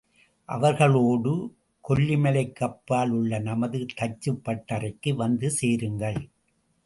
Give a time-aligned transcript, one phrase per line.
[0.49, 1.33] அவர்களோடு
[1.83, 6.19] கொல்லிமலைக்கு அப்பால் உள்ள நமது தச்சுப்பட்டறைக்கு வந்து சேருங்கள்.